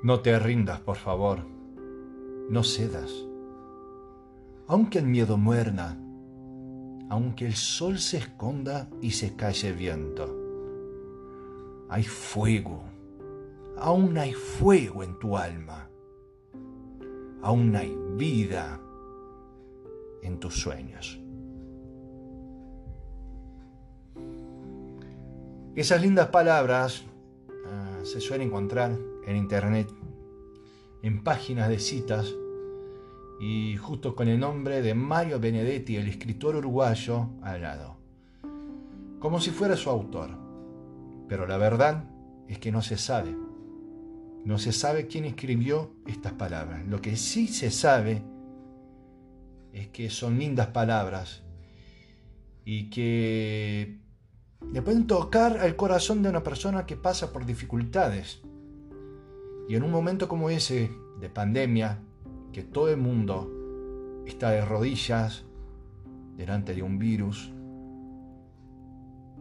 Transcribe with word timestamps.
No 0.00 0.20
te 0.20 0.38
rindas, 0.38 0.80
por 0.80 0.96
favor. 0.96 1.40
No 2.48 2.62
cedas. 2.62 3.12
Aunque 4.68 5.00
el 5.00 5.06
miedo 5.06 5.36
muerna, 5.36 5.98
aunque 7.10 7.46
el 7.46 7.54
sol 7.54 7.98
se 7.98 8.18
esconda 8.18 8.88
y 9.00 9.10
se 9.10 9.34
calle 9.34 9.72
viento, 9.72 10.36
hay 11.88 12.04
fuego, 12.04 12.82
aún 13.76 14.18
hay 14.18 14.34
fuego 14.34 15.02
en 15.02 15.18
tu 15.18 15.36
alma, 15.36 15.88
aún 17.42 17.74
hay 17.74 17.96
vida 18.16 18.80
en 20.22 20.38
tus 20.38 20.60
sueños. 20.60 21.20
Esas 25.74 26.02
lindas 26.02 26.28
palabras 26.28 27.04
uh, 27.48 28.04
se 28.04 28.20
suelen 28.20 28.48
encontrar 28.48 28.98
en 29.28 29.36
internet, 29.36 29.92
en 31.02 31.22
páginas 31.22 31.68
de 31.68 31.78
citas, 31.78 32.34
y 33.38 33.76
justo 33.76 34.16
con 34.16 34.26
el 34.26 34.40
nombre 34.40 34.82
de 34.82 34.94
Mario 34.94 35.38
Benedetti, 35.38 35.96
el 35.96 36.08
escritor 36.08 36.56
uruguayo, 36.56 37.28
al 37.42 37.62
lado, 37.62 37.98
como 39.20 39.40
si 39.40 39.50
fuera 39.50 39.76
su 39.76 39.90
autor. 39.90 40.30
Pero 41.28 41.46
la 41.46 41.58
verdad 41.58 42.04
es 42.48 42.58
que 42.58 42.72
no 42.72 42.80
se 42.80 42.96
sabe. 42.96 43.36
No 44.44 44.58
se 44.58 44.72
sabe 44.72 45.06
quién 45.06 45.26
escribió 45.26 45.92
estas 46.06 46.32
palabras. 46.32 46.86
Lo 46.86 47.02
que 47.02 47.16
sí 47.16 47.48
se 47.48 47.70
sabe 47.70 48.22
es 49.72 49.88
que 49.88 50.08
son 50.08 50.38
lindas 50.38 50.68
palabras 50.68 51.42
y 52.64 52.88
que 52.88 53.98
le 54.72 54.82
pueden 54.82 55.06
tocar 55.06 55.58
al 55.58 55.76
corazón 55.76 56.22
de 56.22 56.30
una 56.30 56.42
persona 56.42 56.86
que 56.86 56.96
pasa 56.96 57.32
por 57.32 57.44
dificultades. 57.44 58.40
Y 59.68 59.76
en 59.76 59.82
un 59.82 59.90
momento 59.90 60.28
como 60.28 60.48
ese 60.48 60.90
de 61.20 61.28
pandemia, 61.28 62.00
que 62.52 62.62
todo 62.62 62.88
el 62.88 62.96
mundo 62.96 63.52
está 64.26 64.50
de 64.50 64.64
rodillas 64.64 65.44
delante 66.36 66.74
de 66.74 66.82
un 66.82 66.98
virus, 66.98 67.52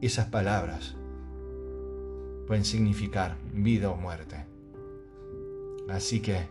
esas 0.02 0.28
palabras 0.28 0.98
pueden 2.45 2.66
significar 2.66 3.38
vida 3.53 3.89
o 3.89 3.95
muerte. 3.95 4.45
Así 5.89 6.22
que 6.22 6.48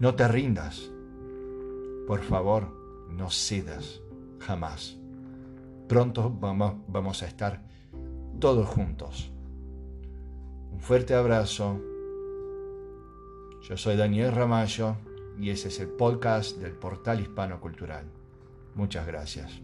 no 0.00 0.14
te 0.16 0.26
rindas. 0.26 0.90
Por 2.06 2.20
favor, 2.20 2.66
no 3.10 3.30
cedas 3.30 4.00
jamás. 4.40 4.98
Pronto 5.86 6.34
vamos, 6.40 6.74
vamos 6.88 7.22
a 7.22 7.26
estar 7.26 7.62
todos 8.40 8.66
juntos. 8.66 9.30
Un 10.72 10.80
fuerte 10.80 11.14
abrazo. 11.14 11.80
Yo 13.62 13.76
soy 13.76 13.96
Daniel 13.96 14.32
Ramallo 14.32 14.96
y 15.38 15.50
ese 15.50 15.68
es 15.68 15.80
el 15.80 15.88
podcast 15.88 16.56
del 16.58 16.72
Portal 16.72 17.20
Hispano 17.20 17.60
Cultural. 17.60 18.04
Muchas 18.74 19.06
gracias. 19.06 19.60